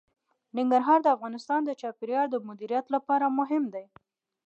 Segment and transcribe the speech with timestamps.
[0.57, 3.85] ننګرهار د افغانستان د چاپیریال د مدیریت لپاره مهم دي.